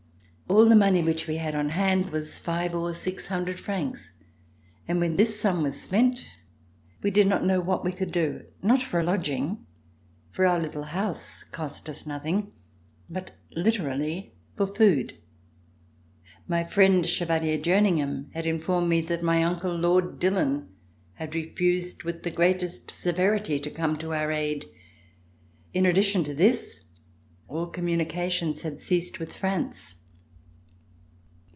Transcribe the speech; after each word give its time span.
All 0.49 0.65
the 0.67 0.75
money 0.75 1.01
which 1.01 1.27
we 1.27 1.37
had 1.37 1.55
on 1.55 1.69
hand 1.69 2.09
was 2.09 2.37
five 2.37 2.75
or 2.75 2.93
six 2.93 3.27
hundred 3.27 3.57
francs, 3.57 4.11
and 4.85 4.99
when 4.99 5.15
this 5.15 5.39
sum 5.39 5.63
was 5.63 5.79
spent 5.81 6.25
we 7.01 7.09
did 7.09 7.25
not 7.27 7.45
know 7.45 7.61
what 7.61 7.85
we 7.85 7.93
could 7.93 8.11
do, 8.11 8.43
not 8.61 8.81
for 8.81 8.99
a 8.99 9.03
lodging, 9.03 9.65
for 10.29 10.45
our 10.45 10.59
little 10.59 10.83
house 10.83 11.43
cost 11.43 11.87
us 11.87 12.05
nothing, 12.05 12.51
but 13.09 13.31
literally 13.51 14.33
for 14.57 14.67
our 14.67 14.75
food. 14.75 15.15
My 16.49 16.65
friend. 16.65 17.05
Chevalier 17.07 17.57
Jerningham, 17.57 18.29
had 18.33 18.45
in 18.45 18.59
formed 18.59 18.89
me 18.89 18.99
that 18.99 19.23
my 19.23 19.41
uncle, 19.43 19.73
Lord 19.73 20.19
Dillon, 20.19 20.67
had 21.13 21.33
refused 21.33 22.03
with 22.03 22.23
the 22.23 22.29
greatest 22.31 22.91
severity 22.91 23.57
to 23.57 23.71
come 23.71 23.97
to 23.99 24.13
our 24.13 24.29
aid. 24.33 24.65
In 25.73 25.85
addition 25.85 26.25
to 26.25 26.33
this, 26.33 26.81
all 27.47 27.67
communications 27.67 28.63
had 28.63 28.81
ceased 28.81 29.17
with 29.17 29.33
France. 29.33 29.95